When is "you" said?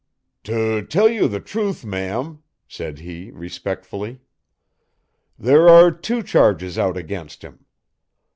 1.07-1.27